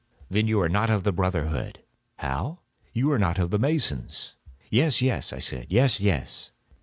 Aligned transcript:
"Then 0.31 0.47
you 0.47 0.59
are 0.61 0.67
not 0.67 0.89
of 0.89 1.03
the 1.03 1.11
brotherhood." 1.11 1.83
"How?" 2.17 2.61
"You 2.91 3.11
are 3.11 3.19
not 3.19 3.37
of 3.37 3.51
the 3.51 3.59
masons." 3.59 4.33
"Yes, 4.71 4.99
yes," 4.99 5.31
I 5.31 5.37
said, 5.37 5.67
"yes, 5.69 5.99
yes." 6.01 6.49